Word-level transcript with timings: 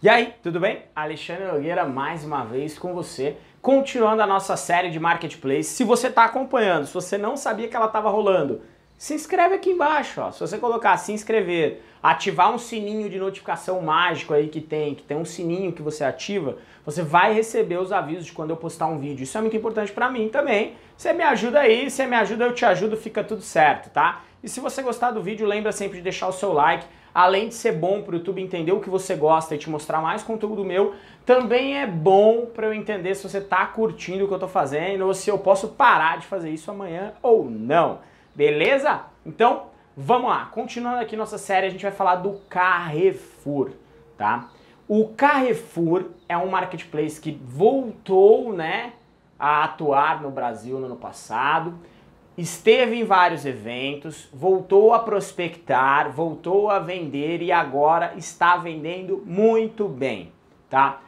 E 0.00 0.08
aí, 0.08 0.32
tudo 0.44 0.60
bem? 0.60 0.82
Alexandre 0.94 1.46
Nogueira 1.46 1.84
mais 1.84 2.24
uma 2.24 2.44
vez 2.44 2.78
com 2.78 2.94
você, 2.94 3.36
continuando 3.60 4.22
a 4.22 4.28
nossa 4.28 4.56
série 4.56 4.90
de 4.90 5.00
Marketplace. 5.00 5.64
Se 5.64 5.82
você 5.82 6.06
está 6.06 6.24
acompanhando, 6.24 6.86
se 6.86 6.94
você 6.94 7.18
não 7.18 7.36
sabia 7.36 7.66
que 7.66 7.74
ela 7.74 7.86
estava 7.86 8.08
rolando, 8.08 8.62
se 8.96 9.12
inscreve 9.12 9.56
aqui 9.56 9.70
embaixo. 9.70 10.20
Ó. 10.20 10.30
Se 10.30 10.38
você 10.38 10.56
colocar 10.56 10.96
se 10.98 11.10
inscrever, 11.10 11.82
ativar 12.00 12.54
um 12.54 12.58
sininho 12.58 13.10
de 13.10 13.18
notificação 13.18 13.80
mágico 13.80 14.32
aí 14.32 14.46
que 14.46 14.60
tem, 14.60 14.94
que 14.94 15.02
tem 15.02 15.16
um 15.16 15.24
sininho 15.24 15.72
que 15.72 15.82
você 15.82 16.04
ativa, 16.04 16.58
você 16.86 17.02
vai 17.02 17.34
receber 17.34 17.78
os 17.78 17.90
avisos 17.90 18.26
de 18.26 18.32
quando 18.32 18.50
eu 18.50 18.56
postar 18.56 18.86
um 18.86 18.98
vídeo. 18.98 19.24
Isso 19.24 19.36
é 19.36 19.40
muito 19.40 19.56
importante 19.56 19.90
para 19.90 20.08
mim 20.08 20.28
também. 20.28 20.76
Você 20.96 21.12
me 21.12 21.24
ajuda 21.24 21.58
aí, 21.58 21.90
você 21.90 22.06
me 22.06 22.14
ajuda, 22.14 22.44
eu 22.44 22.54
te 22.54 22.64
ajudo, 22.64 22.96
fica 22.96 23.24
tudo 23.24 23.42
certo, 23.42 23.90
tá? 23.90 24.22
E 24.42 24.48
se 24.48 24.60
você 24.60 24.82
gostar 24.82 25.10
do 25.10 25.22
vídeo, 25.22 25.46
lembra 25.46 25.72
sempre 25.72 25.98
de 25.98 26.04
deixar 26.04 26.28
o 26.28 26.32
seu 26.32 26.52
like 26.52 26.86
além 27.18 27.48
de 27.48 27.54
ser 27.54 27.72
bom 27.72 28.02
para 28.02 28.12
o 28.14 28.18
YouTube 28.18 28.40
entender 28.40 28.70
o 28.70 28.80
que 28.80 28.88
você 28.88 29.16
gosta 29.16 29.54
e 29.54 29.58
te 29.58 29.68
mostrar 29.68 30.00
mais 30.00 30.22
conteúdo 30.22 30.64
meu, 30.64 30.94
também 31.26 31.76
é 31.76 31.84
bom 31.84 32.46
para 32.46 32.66
eu 32.66 32.72
entender 32.72 33.14
se 33.16 33.28
você 33.28 33.38
está 33.38 33.66
curtindo 33.66 34.24
o 34.24 34.28
que 34.28 34.32
eu 34.32 34.36
estou 34.36 34.48
fazendo 34.48 35.04
ou 35.04 35.12
se 35.12 35.28
eu 35.28 35.36
posso 35.36 35.68
parar 35.68 36.18
de 36.18 36.26
fazer 36.26 36.50
isso 36.50 36.70
amanhã 36.70 37.12
ou 37.20 37.50
não. 37.50 37.98
Beleza? 38.36 39.00
Então, 39.26 39.64
vamos 39.96 40.30
lá. 40.30 40.46
Continuando 40.46 41.00
aqui 41.00 41.16
nossa 41.16 41.38
série, 41.38 41.66
a 41.66 41.70
gente 41.70 41.82
vai 41.82 41.90
falar 41.90 42.16
do 42.16 42.40
Carrefour, 42.48 43.70
tá? 44.16 44.50
O 44.86 45.08
Carrefour 45.08 46.04
é 46.28 46.36
um 46.36 46.48
marketplace 46.48 47.20
que 47.20 47.32
voltou, 47.44 48.52
né, 48.52 48.92
a 49.38 49.64
atuar 49.64 50.22
no 50.22 50.30
Brasil 50.30 50.78
no 50.78 50.86
ano 50.86 50.96
passado 50.96 51.74
esteve 52.38 52.96
em 52.96 53.04
vários 53.04 53.44
eventos, 53.44 54.28
voltou 54.32 54.94
a 54.94 55.00
prospectar, 55.00 56.12
voltou 56.12 56.70
a 56.70 56.78
vender 56.78 57.42
e 57.42 57.50
agora 57.50 58.14
está 58.16 58.56
vendendo 58.56 59.20
muito 59.26 59.88
bem, 59.88 60.30
tá? 60.70 61.00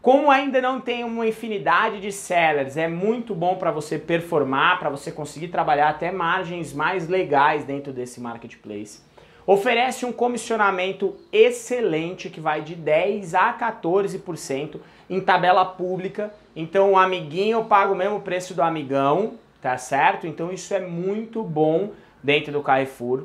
Como 0.00 0.30
ainda 0.30 0.62
não 0.62 0.80
tem 0.80 1.04
uma 1.04 1.26
infinidade 1.26 2.00
de 2.00 2.10
sellers, 2.10 2.78
é 2.78 2.88
muito 2.88 3.34
bom 3.34 3.56
para 3.56 3.70
você 3.70 3.98
performar, 3.98 4.78
para 4.78 4.88
você 4.88 5.12
conseguir 5.12 5.48
trabalhar 5.48 5.90
até 5.90 6.10
margens 6.10 6.72
mais 6.72 7.06
legais 7.06 7.64
dentro 7.64 7.92
desse 7.92 8.18
marketplace. 8.18 9.02
Oferece 9.46 10.06
um 10.06 10.12
comissionamento 10.12 11.16
excelente 11.30 12.30
que 12.30 12.40
vai 12.40 12.62
de 12.62 12.74
10 12.74 13.34
a 13.34 13.52
14% 13.52 14.80
em 15.10 15.20
tabela 15.20 15.64
pública. 15.64 16.32
Então 16.56 16.92
o 16.92 16.98
amiguinho 16.98 17.64
paga 17.64 17.92
o 17.92 17.96
mesmo 17.96 18.20
preço 18.20 18.54
do 18.54 18.62
amigão, 18.62 19.34
tá 19.60 19.76
certo? 19.76 20.26
Então 20.26 20.52
isso 20.52 20.72
é 20.74 20.80
muito 20.80 21.42
bom 21.42 21.92
dentro 22.22 22.52
do 22.52 22.62
Carrefour. 22.62 23.24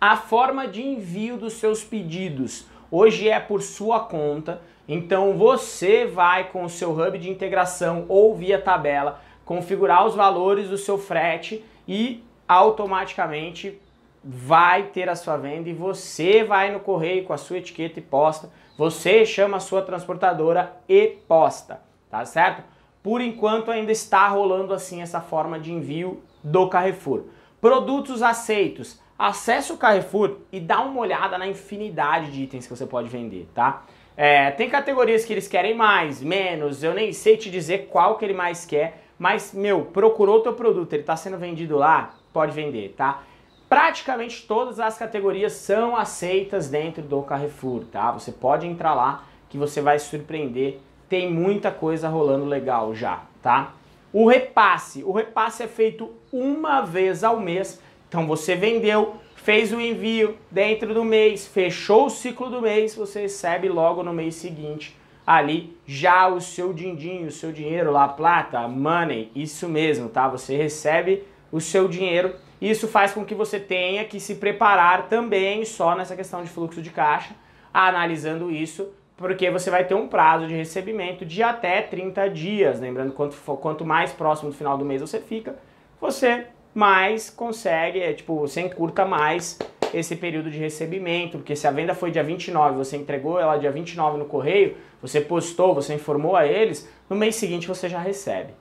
A 0.00 0.16
forma 0.16 0.66
de 0.66 0.82
envio 0.82 1.36
dos 1.36 1.54
seus 1.54 1.84
pedidos 1.84 2.66
hoje 2.90 3.28
é 3.28 3.38
por 3.38 3.62
sua 3.62 4.00
conta, 4.00 4.60
então 4.86 5.36
você 5.36 6.04
vai 6.04 6.50
com 6.50 6.64
o 6.64 6.68
seu 6.68 6.90
hub 6.90 7.16
de 7.18 7.30
integração 7.30 8.04
ou 8.08 8.34
via 8.34 8.60
tabela 8.60 9.20
configurar 9.44 10.06
os 10.06 10.14
valores 10.14 10.68
do 10.68 10.76
seu 10.76 10.98
frete 10.98 11.64
e 11.86 12.22
automaticamente 12.46 13.80
vai 14.24 14.84
ter 14.84 15.08
a 15.08 15.16
sua 15.16 15.36
venda 15.36 15.68
e 15.68 15.72
você 15.72 16.44
vai 16.44 16.70
no 16.70 16.80
correio 16.80 17.24
com 17.24 17.32
a 17.32 17.38
sua 17.38 17.58
etiqueta 17.58 17.98
e 17.98 18.02
posta, 18.02 18.50
você 18.78 19.26
chama 19.26 19.56
a 19.56 19.60
sua 19.60 19.82
transportadora 19.82 20.76
e 20.88 21.18
posta, 21.26 21.80
tá 22.10 22.24
certo? 22.24 22.62
Por 23.02 23.20
enquanto 23.20 23.70
ainda 23.70 23.90
está 23.90 24.28
rolando 24.28 24.72
assim 24.72 25.02
essa 25.02 25.20
forma 25.20 25.58
de 25.58 25.72
envio 25.72 26.22
do 26.42 26.68
Carrefour. 26.68 27.24
Produtos 27.60 28.22
aceitos. 28.22 29.00
Acesse 29.18 29.72
o 29.72 29.76
Carrefour 29.76 30.38
e 30.50 30.58
dá 30.58 30.80
uma 30.80 31.00
olhada 31.00 31.38
na 31.38 31.46
infinidade 31.46 32.32
de 32.32 32.42
itens 32.42 32.66
que 32.66 32.76
você 32.76 32.86
pode 32.86 33.08
vender, 33.08 33.48
tá? 33.54 33.84
É, 34.16 34.50
tem 34.50 34.68
categorias 34.68 35.24
que 35.24 35.32
eles 35.32 35.48
querem 35.48 35.74
mais, 35.74 36.20
menos, 36.20 36.82
eu 36.82 36.92
nem 36.92 37.12
sei 37.12 37.36
te 37.36 37.50
dizer 37.50 37.88
qual 37.90 38.18
que 38.18 38.24
ele 38.24 38.34
mais 38.34 38.66
quer, 38.66 39.04
mas, 39.18 39.54
meu, 39.54 39.86
procurou 39.86 40.38
o 40.38 40.40
teu 40.40 40.52
produto, 40.52 40.92
ele 40.92 41.02
está 41.02 41.16
sendo 41.16 41.38
vendido 41.38 41.76
lá, 41.76 42.14
pode 42.32 42.52
vender, 42.52 42.94
tá? 42.96 43.22
Praticamente 43.68 44.46
todas 44.46 44.80
as 44.80 44.98
categorias 44.98 45.52
são 45.52 45.96
aceitas 45.96 46.68
dentro 46.68 47.02
do 47.02 47.22
Carrefour, 47.22 47.84
tá? 47.84 48.10
Você 48.12 48.32
pode 48.32 48.66
entrar 48.66 48.94
lá 48.94 49.24
que 49.48 49.56
você 49.56 49.80
vai 49.80 49.98
surpreender 49.98 50.80
tem 51.12 51.30
muita 51.30 51.70
coisa 51.70 52.08
rolando 52.08 52.46
legal 52.46 52.94
já, 52.94 53.24
tá? 53.42 53.74
O 54.14 54.26
repasse, 54.26 55.04
o 55.04 55.12
repasse 55.12 55.62
é 55.62 55.68
feito 55.68 56.10
uma 56.32 56.80
vez 56.80 57.22
ao 57.22 57.38
mês. 57.38 57.82
Então 58.08 58.26
você 58.26 58.54
vendeu, 58.54 59.16
fez 59.36 59.74
o 59.74 59.78
envio 59.78 60.38
dentro 60.50 60.94
do 60.94 61.04
mês, 61.04 61.46
fechou 61.46 62.06
o 62.06 62.10
ciclo 62.10 62.48
do 62.48 62.62
mês, 62.62 62.94
você 62.94 63.20
recebe 63.20 63.68
logo 63.68 64.02
no 64.02 64.10
mês 64.10 64.36
seguinte 64.36 64.96
ali 65.26 65.76
já 65.86 66.28
o 66.28 66.40
seu 66.40 66.72
din-din, 66.72 67.26
o 67.26 67.30
seu 67.30 67.52
dinheiro 67.52 67.92
lá, 67.92 68.08
plata, 68.08 68.66
money, 68.66 69.30
isso 69.34 69.68
mesmo, 69.68 70.08
tá? 70.08 70.28
Você 70.28 70.56
recebe 70.56 71.24
o 71.52 71.60
seu 71.60 71.88
dinheiro. 71.88 72.36
Isso 72.58 72.88
faz 72.88 73.12
com 73.12 73.22
que 73.22 73.34
você 73.34 73.60
tenha 73.60 74.02
que 74.06 74.18
se 74.18 74.36
preparar 74.36 75.10
também 75.10 75.62
só 75.66 75.94
nessa 75.94 76.16
questão 76.16 76.42
de 76.42 76.48
fluxo 76.48 76.80
de 76.80 76.88
caixa, 76.88 77.34
analisando 77.70 78.50
isso 78.50 78.88
porque 79.16 79.50
você 79.50 79.70
vai 79.70 79.84
ter 79.84 79.94
um 79.94 80.08
prazo 80.08 80.46
de 80.46 80.54
recebimento 80.54 81.24
de 81.24 81.42
até 81.42 81.82
30 81.82 82.28
dias. 82.30 82.80
Lembrando, 82.80 83.12
quanto, 83.12 83.36
quanto 83.56 83.84
mais 83.84 84.12
próximo 84.12 84.50
do 84.50 84.56
final 84.56 84.76
do 84.76 84.84
mês 84.84 85.00
você 85.00 85.20
fica, 85.20 85.56
você 86.00 86.46
mais 86.74 87.30
consegue, 87.30 88.00
é, 88.00 88.12
tipo, 88.12 88.38
você 88.38 88.62
encurta 88.62 89.04
mais 89.04 89.58
esse 89.92 90.16
período 90.16 90.50
de 90.50 90.58
recebimento, 90.58 91.38
porque 91.38 91.54
se 91.54 91.66
a 91.66 91.70
venda 91.70 91.94
foi 91.94 92.10
dia 92.10 92.22
29, 92.22 92.76
você 92.76 92.96
entregou 92.96 93.38
ela 93.38 93.58
dia 93.58 93.70
29 93.70 94.18
no 94.18 94.24
correio, 94.24 94.76
você 95.00 95.20
postou, 95.20 95.74
você 95.74 95.94
informou 95.94 96.34
a 96.34 96.46
eles, 96.46 96.90
no 97.10 97.16
mês 97.16 97.36
seguinte 97.36 97.68
você 97.68 97.88
já 97.88 97.98
recebe, 97.98 98.54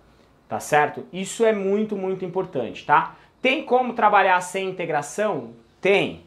tá 0.49 0.59
certo? 0.59 1.05
Isso 1.13 1.45
é 1.45 1.53
muito, 1.53 1.95
muito 1.95 2.25
importante, 2.25 2.85
tá? 2.85 3.15
Tem 3.41 3.63
como 3.63 3.93
trabalhar 3.93 4.41
sem 4.41 4.69
integração? 4.69 5.51
Tem 5.79 6.25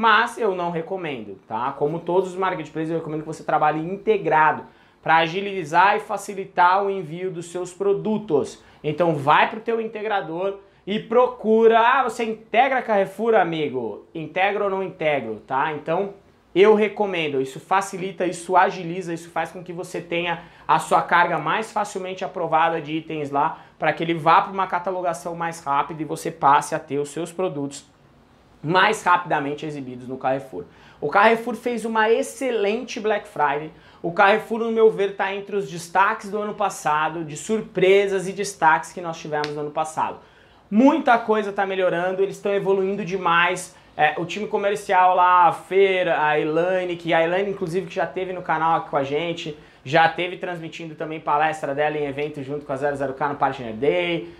mas 0.00 0.38
eu 0.38 0.54
não 0.54 0.70
recomendo, 0.70 1.38
tá? 1.46 1.72
Como 1.72 2.00
todos 2.00 2.30
os 2.30 2.34
marketplaces, 2.34 2.88
eu 2.88 2.96
recomendo 2.96 3.20
que 3.20 3.26
você 3.26 3.44
trabalhe 3.44 3.80
integrado 3.80 4.64
para 5.02 5.16
agilizar 5.18 5.94
e 5.94 6.00
facilitar 6.00 6.82
o 6.82 6.88
envio 6.88 7.30
dos 7.30 7.52
seus 7.52 7.70
produtos. 7.70 8.64
Então 8.82 9.14
vai 9.14 9.50
para 9.50 9.58
o 9.58 9.62
teu 9.62 9.78
integrador 9.78 10.56
e 10.86 10.98
procura, 10.98 11.80
ah, 11.80 12.02
você 12.02 12.24
integra 12.24 12.80
Carrefour, 12.80 13.34
amigo? 13.34 14.06
Integra 14.14 14.64
ou 14.64 14.70
não 14.70 14.82
integro, 14.82 15.42
tá? 15.46 15.70
Então 15.74 16.14
eu 16.54 16.74
recomendo, 16.74 17.38
isso 17.38 17.60
facilita, 17.60 18.24
isso 18.24 18.56
agiliza, 18.56 19.12
isso 19.12 19.28
faz 19.28 19.52
com 19.52 19.62
que 19.62 19.70
você 19.70 20.00
tenha 20.00 20.44
a 20.66 20.78
sua 20.78 21.02
carga 21.02 21.36
mais 21.36 21.70
facilmente 21.70 22.24
aprovada 22.24 22.80
de 22.80 22.92
itens 22.96 23.30
lá, 23.30 23.58
para 23.78 23.92
que 23.92 24.02
ele 24.02 24.14
vá 24.14 24.40
para 24.40 24.50
uma 24.50 24.66
catalogação 24.66 25.36
mais 25.36 25.62
rápida 25.62 26.00
e 26.00 26.06
você 26.06 26.30
passe 26.30 26.74
a 26.74 26.78
ter 26.78 26.98
os 26.98 27.10
seus 27.10 27.30
produtos 27.30 27.84
mais 28.62 29.02
rapidamente 29.02 29.64
exibidos 29.64 30.06
no 30.06 30.16
Carrefour. 30.16 30.64
O 31.00 31.08
Carrefour 31.08 31.54
fez 31.54 31.84
uma 31.84 32.10
excelente 32.10 33.00
Black 33.00 33.26
Friday. 33.26 33.70
O 34.02 34.12
Carrefour, 34.12 34.60
no 34.60 34.70
meu 34.70 34.90
ver, 34.90 35.10
está 35.10 35.34
entre 35.34 35.56
os 35.56 35.70
destaques 35.70 36.30
do 36.30 36.38
ano 36.38 36.54
passado, 36.54 37.24
de 37.24 37.36
surpresas 37.36 38.28
e 38.28 38.32
destaques 38.32 38.92
que 38.92 39.00
nós 39.00 39.18
tivemos 39.18 39.48
no 39.54 39.60
ano 39.60 39.70
passado. 39.70 40.18
Muita 40.70 41.18
coisa 41.18 41.50
está 41.50 41.64
melhorando, 41.64 42.22
eles 42.22 42.36
estão 42.36 42.52
evoluindo 42.52 43.04
demais. 43.04 43.74
É, 43.96 44.14
o 44.18 44.24
time 44.24 44.46
comercial 44.46 45.16
lá, 45.16 45.48
a 45.48 45.52
Feira, 45.52 46.22
a 46.22 46.38
Elaine, 46.38 46.96
que 46.96 47.12
a 47.12 47.22
Elaine, 47.22 47.50
inclusive, 47.50 47.86
que 47.86 47.94
já 47.94 48.06
teve 48.06 48.32
no 48.32 48.42
canal 48.42 48.76
aqui 48.76 48.90
com 48.90 48.96
a 48.96 49.02
gente, 49.02 49.58
já 49.84 50.08
teve 50.08 50.36
transmitindo 50.36 50.94
também 50.94 51.18
palestra 51.18 51.74
dela 51.74 51.96
em 51.96 52.06
evento 52.06 52.42
junto 52.42 52.64
com 52.64 52.72
a 52.72 52.76
00K 52.76 53.28
no 53.30 53.36
Partner 53.36 53.72
Day. 53.72 54.32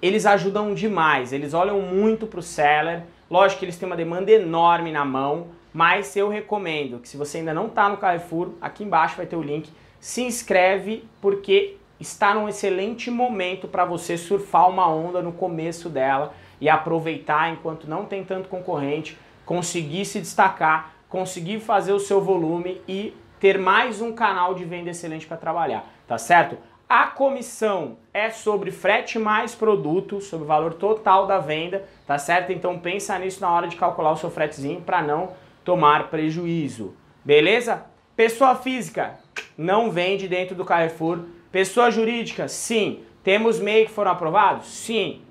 Eles 0.00 0.24
ajudam 0.24 0.72
demais, 0.72 1.32
eles 1.32 1.52
olham 1.52 1.80
muito 1.80 2.26
para 2.26 2.40
o 2.40 2.42
seller 2.42 3.02
Lógico 3.30 3.60
que 3.60 3.64
eles 3.66 3.76
têm 3.76 3.86
uma 3.86 3.96
demanda 3.96 4.32
enorme 4.32 4.90
na 4.90 5.04
mão, 5.04 5.48
mas 5.72 6.16
eu 6.16 6.28
recomendo 6.28 6.98
que 6.98 7.08
se 7.08 7.16
você 7.16 7.38
ainda 7.38 7.54
não 7.54 7.66
está 7.66 7.88
no 7.88 7.96
Carrefour, 7.96 8.50
aqui 8.60 8.82
embaixo 8.82 9.16
vai 9.16 9.24
ter 9.24 9.36
o 9.36 9.42
link, 9.42 9.70
se 10.00 10.22
inscreve 10.22 11.04
porque 11.20 11.76
está 12.00 12.34
num 12.34 12.48
excelente 12.48 13.08
momento 13.08 13.68
para 13.68 13.84
você 13.84 14.18
surfar 14.18 14.68
uma 14.68 14.88
onda 14.88 15.22
no 15.22 15.30
começo 15.30 15.88
dela 15.88 16.34
e 16.60 16.68
aproveitar 16.68 17.52
enquanto 17.52 17.88
não 17.88 18.04
tem 18.04 18.24
tanto 18.24 18.48
concorrente, 18.48 19.16
conseguir 19.46 20.04
se 20.06 20.18
destacar, 20.18 20.94
conseguir 21.08 21.60
fazer 21.60 21.92
o 21.92 22.00
seu 22.00 22.20
volume 22.20 22.80
e 22.88 23.14
ter 23.38 23.58
mais 23.58 24.00
um 24.00 24.12
canal 24.12 24.54
de 24.54 24.64
venda 24.64 24.90
excelente 24.90 25.26
para 25.26 25.36
trabalhar, 25.36 25.86
tá 26.06 26.18
certo? 26.18 26.58
A 26.90 27.06
comissão 27.06 27.98
é 28.12 28.30
sobre 28.30 28.72
frete 28.72 29.16
mais 29.16 29.54
produto, 29.54 30.20
sobre 30.20 30.44
o 30.44 30.48
valor 30.48 30.74
total 30.74 31.24
da 31.24 31.38
venda, 31.38 31.88
tá 32.04 32.18
certo? 32.18 32.50
Então 32.50 32.80
pensa 32.80 33.16
nisso 33.16 33.40
na 33.40 33.48
hora 33.48 33.68
de 33.68 33.76
calcular 33.76 34.10
o 34.10 34.16
seu 34.16 34.28
fretezinho 34.28 34.80
para 34.80 35.00
não 35.00 35.28
tomar 35.64 36.10
prejuízo. 36.10 36.96
Beleza? 37.24 37.86
Pessoa 38.16 38.56
física 38.56 39.20
não 39.56 39.92
vende 39.92 40.26
dentro 40.26 40.56
do 40.56 40.64
Carrefour. 40.64 41.26
Pessoa 41.52 41.92
jurídica, 41.92 42.48
sim. 42.48 43.04
Temos 43.22 43.60
MEI 43.60 43.84
que 43.84 43.92
foram 43.92 44.10
aprovados? 44.10 44.66
Sim. 44.66 45.22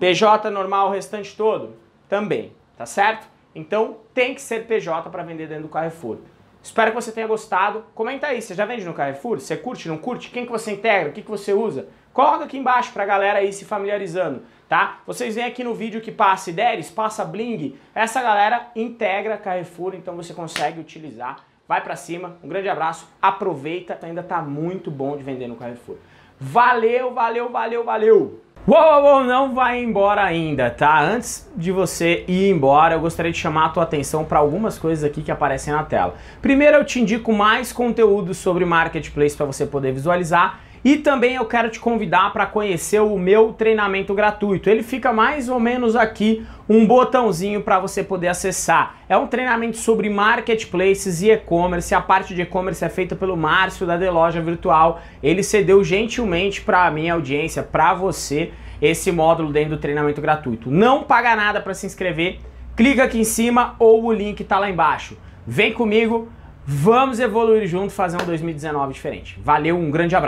PJ 0.00 0.50
normal 0.50 0.88
o 0.88 0.90
restante 0.90 1.36
todo? 1.36 1.76
Também, 2.08 2.52
tá 2.76 2.86
certo? 2.86 3.28
Então 3.54 3.98
tem 4.12 4.34
que 4.34 4.42
ser 4.42 4.66
PJ 4.66 5.08
para 5.10 5.22
vender 5.22 5.46
dentro 5.46 5.62
do 5.62 5.68
Carrefour. 5.68 6.18
Espero 6.68 6.90
que 6.90 6.96
você 6.96 7.10
tenha 7.10 7.26
gostado. 7.26 7.82
Comenta 7.94 8.26
aí, 8.26 8.42
você 8.42 8.54
já 8.54 8.66
vende 8.66 8.84
no 8.84 8.92
Carrefour? 8.92 9.40
Você 9.40 9.56
curte, 9.56 9.88
não 9.88 9.96
curte? 9.96 10.30
Quem 10.30 10.44
que 10.44 10.52
você 10.52 10.72
integra? 10.72 11.08
O 11.08 11.12
que, 11.14 11.22
que 11.22 11.30
você 11.30 11.54
usa? 11.54 11.88
Coloca 12.12 12.44
aqui 12.44 12.58
embaixo 12.58 12.92
pra 12.92 13.06
galera 13.06 13.38
aí 13.38 13.54
se 13.54 13.64
familiarizando, 13.64 14.42
tá? 14.68 15.00
Vocês 15.06 15.34
veem 15.34 15.46
aqui 15.46 15.64
no 15.64 15.74
vídeo 15.74 16.02
que 16.02 16.12
passa 16.12 16.50
Ideres, 16.50 16.90
passa 16.90 17.24
Bling, 17.24 17.78
essa 17.94 18.20
galera 18.20 18.70
integra 18.76 19.38
Carrefour, 19.38 19.94
então 19.94 20.14
você 20.14 20.34
consegue 20.34 20.78
utilizar. 20.78 21.42
Vai 21.66 21.80
pra 21.82 21.96
cima, 21.96 22.36
um 22.44 22.48
grande 22.48 22.68
abraço, 22.68 23.08
aproveita, 23.22 23.98
ainda 24.02 24.22
tá 24.22 24.42
muito 24.42 24.90
bom 24.90 25.16
de 25.16 25.22
vender 25.22 25.48
no 25.48 25.56
Carrefour. 25.56 25.96
Valeu, 26.38 27.14
valeu, 27.14 27.48
valeu, 27.48 27.82
valeu! 27.82 28.40
Uou, 28.66 29.02
uou, 29.02 29.24
não 29.24 29.54
vai 29.54 29.82
embora 29.82 30.22
ainda, 30.22 30.68
tá? 30.68 31.00
Antes 31.00 31.50
de 31.56 31.72
você 31.72 32.24
ir 32.28 32.50
embora, 32.50 32.96
eu 32.96 33.00
gostaria 33.00 33.32
de 33.32 33.38
chamar 33.38 33.66
a 33.66 33.68
tua 33.70 33.82
atenção 33.82 34.24
para 34.24 34.38
algumas 34.38 34.78
coisas 34.78 35.04
aqui 35.04 35.22
que 35.22 35.30
aparecem 35.30 35.72
na 35.72 35.82
tela. 35.84 36.16
Primeiro, 36.42 36.76
eu 36.76 36.84
te 36.84 37.00
indico 37.00 37.32
mais 37.32 37.72
conteúdo 37.72 38.34
sobre 38.34 38.66
Marketplace 38.66 39.34
para 39.34 39.46
você 39.46 39.64
poder 39.64 39.92
visualizar 39.92 40.60
e 40.84 40.96
também 40.96 41.34
eu 41.34 41.44
quero 41.44 41.70
te 41.70 41.80
convidar 41.80 42.32
para 42.32 42.46
conhecer 42.46 43.00
o 43.00 43.18
meu 43.18 43.52
treinamento 43.52 44.14
gratuito. 44.14 44.70
Ele 44.70 44.82
fica 44.82 45.12
mais 45.12 45.48
ou 45.48 45.58
menos 45.58 45.96
aqui 45.96 46.46
um 46.68 46.86
botãozinho 46.86 47.62
para 47.62 47.78
você 47.78 48.04
poder 48.04 48.28
acessar. 48.28 48.96
É 49.08 49.16
um 49.16 49.26
treinamento 49.26 49.76
sobre 49.76 50.08
marketplaces 50.10 51.22
e 51.22 51.30
e-commerce. 51.30 51.94
A 51.94 52.00
parte 52.00 52.34
de 52.34 52.42
e-commerce 52.42 52.84
é 52.84 52.88
feita 52.88 53.16
pelo 53.16 53.36
Márcio 53.36 53.86
da 53.86 53.98
The 53.98 54.10
Loja 54.10 54.40
Virtual. 54.40 55.00
Ele 55.22 55.42
cedeu 55.42 55.82
gentilmente 55.82 56.60
para 56.60 56.86
a 56.86 56.90
minha 56.90 57.14
audiência, 57.14 57.62
para 57.62 57.94
você, 57.94 58.52
esse 58.80 59.10
módulo 59.10 59.52
dentro 59.52 59.70
do 59.70 59.78
treinamento 59.78 60.20
gratuito. 60.20 60.70
Não 60.70 61.02
paga 61.02 61.34
nada 61.34 61.60
para 61.60 61.74
se 61.74 61.86
inscrever. 61.86 62.38
Clica 62.76 63.04
aqui 63.04 63.18
em 63.18 63.24
cima 63.24 63.74
ou 63.78 64.04
o 64.04 64.12
link 64.12 64.40
está 64.40 64.58
lá 64.58 64.70
embaixo. 64.70 65.16
Vem 65.44 65.72
comigo, 65.72 66.28
vamos 66.64 67.18
evoluir 67.18 67.66
junto, 67.66 67.92
fazer 67.92 68.22
um 68.22 68.26
2019 68.26 68.92
diferente. 68.92 69.40
Valeu, 69.42 69.76
um 69.76 69.90
grande 69.90 70.14
abraço. 70.14 70.26